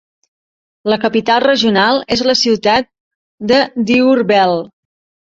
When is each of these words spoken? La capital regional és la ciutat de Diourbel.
La 0.91 0.97
capital 1.03 1.43
regional 1.45 2.01
és 2.17 2.25
la 2.31 2.37
ciutat 2.41 2.91
de 3.55 3.63
Diourbel. 3.93 4.61